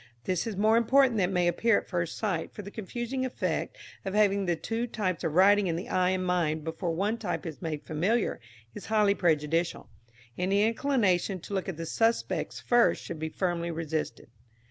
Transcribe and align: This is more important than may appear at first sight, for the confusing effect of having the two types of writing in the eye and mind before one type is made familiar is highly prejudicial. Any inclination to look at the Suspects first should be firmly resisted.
This 0.23 0.47
is 0.47 0.57
more 0.57 0.77
important 0.77 1.17
than 1.17 1.31
may 1.31 1.47
appear 1.47 1.77
at 1.77 1.87
first 1.87 2.17
sight, 2.17 2.51
for 2.51 2.63
the 2.63 2.71
confusing 2.71 3.23
effect 3.23 3.77
of 4.03 4.15
having 4.15 4.47
the 4.47 4.55
two 4.55 4.87
types 4.87 5.23
of 5.23 5.35
writing 5.35 5.67
in 5.67 5.75
the 5.75 5.89
eye 5.89 6.09
and 6.09 6.25
mind 6.25 6.63
before 6.63 6.89
one 6.91 7.19
type 7.19 7.45
is 7.45 7.61
made 7.61 7.83
familiar 7.83 8.41
is 8.73 8.87
highly 8.87 9.13
prejudicial. 9.13 9.91
Any 10.39 10.63
inclination 10.63 11.39
to 11.41 11.53
look 11.53 11.69
at 11.69 11.77
the 11.77 11.85
Suspects 11.85 12.59
first 12.59 13.03
should 13.03 13.19
be 13.19 13.29
firmly 13.29 13.69
resisted. 13.69 14.29